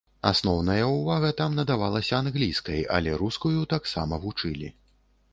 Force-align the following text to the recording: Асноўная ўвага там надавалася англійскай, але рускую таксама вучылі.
Асноўная 0.29 0.85
ўвага 0.91 1.27
там 1.41 1.51
надавалася 1.59 2.13
англійскай, 2.21 2.81
але 2.95 3.13
рускую 3.23 3.61
таксама 3.75 4.19
вучылі. 4.25 4.71